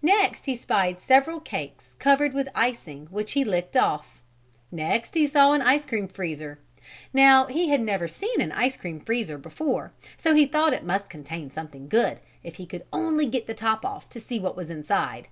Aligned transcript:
Next 0.00 0.46
he 0.46 0.56
spied 0.56 0.98
several 0.98 1.40
cakes 1.40 1.92
covered 1.98 2.32
with 2.32 2.48
icing 2.54 3.06
which 3.10 3.32
he 3.32 3.44
licked 3.44 3.76
off. 3.76 4.22
Next 4.72 5.12
he 5.14 5.26
saw 5.26 5.52
an 5.52 5.60
ice 5.60 5.84
cream 5.84 6.08
freezer. 6.08 6.58
Now 7.12 7.44
he 7.48 7.68
had 7.68 7.82
never 7.82 8.08
seen 8.08 8.40
an 8.40 8.50
ice 8.52 8.78
cream 8.78 8.98
freezer 8.98 9.36
before 9.36 9.92
so 10.16 10.34
he 10.34 10.46
thought 10.46 10.72
it 10.72 10.84
must 10.84 11.10
contain 11.10 11.50
something 11.50 11.86
good 11.90 12.20
if 12.42 12.54
he 12.56 12.64
could 12.64 12.86
only 12.94 13.26
get 13.26 13.46
the 13.46 13.52
top 13.52 13.84
off 13.84 14.08
to 14.08 14.22
see 14.22 14.40
what 14.40 14.56
was 14.56 14.70
inside. 14.70 15.28